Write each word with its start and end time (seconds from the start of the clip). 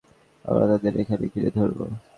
আমরা 0.45 0.65
তাদের 0.71 0.93
এখানে 1.01 1.25
ঘিরে 1.33 1.49
ধরবো। 1.57 1.83